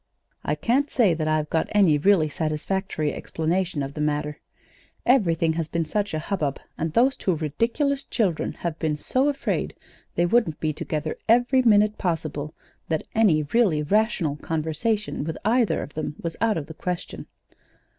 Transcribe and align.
"I 0.43 0.55
can't 0.55 0.89
say 0.89 1.13
that 1.13 1.27
I've 1.27 1.51
got 1.51 1.67
any 1.73 1.99
really 1.99 2.27
satisfactory 2.27 3.13
explanation 3.13 3.83
of 3.83 3.93
the 3.93 4.01
matter. 4.01 4.39
Everything 5.05 5.53
has 5.53 5.67
been 5.67 5.83
in 5.83 5.89
such 5.89 6.15
a 6.15 6.17
hubbub, 6.17 6.59
and 6.75 6.91
those 6.91 7.15
two 7.15 7.35
ridiculous 7.35 8.03
children 8.05 8.53
have 8.53 8.79
been 8.79 8.97
so 8.97 9.29
afraid 9.29 9.75
they 10.15 10.25
wouldn't 10.25 10.59
be 10.59 10.73
together 10.73 11.19
every 11.29 11.61
minute 11.61 11.99
possible, 11.99 12.55
that 12.89 13.03
any 13.13 13.43
really 13.53 13.83
rational 13.83 14.37
conversation 14.37 15.23
with 15.23 15.37
either 15.45 15.83
of 15.83 15.93
them 15.93 16.15
was 16.19 16.35
out 16.41 16.57
of 16.57 16.65
the 16.65 16.73
question. 16.73 17.27